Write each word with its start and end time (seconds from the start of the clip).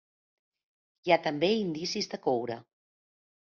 Hi 1.07 1.13
ha 1.13 1.19
també 1.29 1.51
indicis 1.67 2.13
de 2.15 2.23
coure. 2.27 2.61